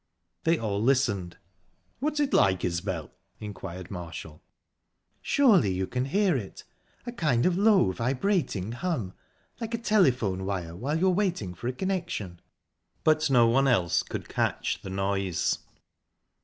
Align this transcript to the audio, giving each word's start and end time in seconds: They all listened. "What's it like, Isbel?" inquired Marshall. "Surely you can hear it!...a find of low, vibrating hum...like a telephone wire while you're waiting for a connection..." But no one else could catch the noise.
They 0.45 0.57
all 0.57 0.81
listened. 0.81 1.37
"What's 1.99 2.19
it 2.19 2.33
like, 2.33 2.65
Isbel?" 2.65 3.11
inquired 3.39 3.91
Marshall. 3.91 4.41
"Surely 5.21 5.71
you 5.73 5.85
can 5.85 6.05
hear 6.05 6.35
it!...a 6.35 7.11
find 7.15 7.45
of 7.45 7.55
low, 7.55 7.91
vibrating 7.91 8.71
hum...like 8.71 9.75
a 9.75 9.77
telephone 9.77 10.43
wire 10.43 10.75
while 10.75 10.97
you're 10.97 11.11
waiting 11.11 11.53
for 11.53 11.67
a 11.67 11.73
connection..." 11.73 12.39
But 13.03 13.29
no 13.29 13.45
one 13.45 13.67
else 13.67 14.01
could 14.01 14.27
catch 14.27 14.81
the 14.81 14.89
noise. 14.89 15.59